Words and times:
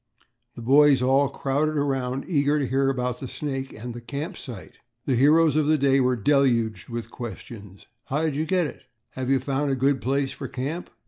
The 0.55 0.63
boys 0.63 1.03
all 1.03 1.29
crowded 1.29 1.77
around, 1.77 2.25
eager 2.27 2.57
to 2.57 2.65
hear 2.65 2.89
about 2.89 3.19
the 3.19 3.27
snake 3.27 3.71
and 3.71 3.93
camp 4.07 4.35
site. 4.35 4.79
The 5.05 5.13
heroes 5.15 5.55
of 5.55 5.67
the 5.67 5.77
day 5.77 5.99
were 5.99 6.15
deluged 6.15 6.89
with 6.89 7.11
questions. 7.11 7.85
"How 8.05 8.23
did 8.23 8.35
you 8.35 8.45
get 8.47 8.65
it?" 8.65 8.85
"Have 9.11 9.29
you 9.29 9.39
found 9.39 9.69
a 9.69 9.75
good 9.75 10.01
place 10.01 10.31
for 10.31 10.47
camp?" 10.47 10.89